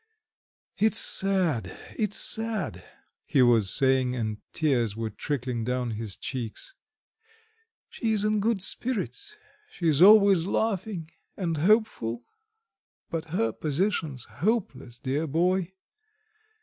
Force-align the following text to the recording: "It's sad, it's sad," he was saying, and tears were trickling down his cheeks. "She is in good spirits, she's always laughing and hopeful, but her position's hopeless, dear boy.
"It's 0.79 0.97
sad, 0.97 1.77
it's 1.95 2.17
sad," 2.17 2.83
he 3.23 3.43
was 3.43 3.69
saying, 3.71 4.15
and 4.15 4.39
tears 4.51 4.95
were 4.95 5.11
trickling 5.11 5.63
down 5.63 5.91
his 5.91 6.17
cheeks. 6.17 6.73
"She 7.87 8.11
is 8.11 8.25
in 8.25 8.39
good 8.39 8.63
spirits, 8.63 9.37
she's 9.69 10.01
always 10.01 10.47
laughing 10.47 11.11
and 11.37 11.55
hopeful, 11.57 12.23
but 13.11 13.25
her 13.25 13.51
position's 13.51 14.25
hopeless, 14.25 14.97
dear 14.97 15.27
boy. 15.27 15.71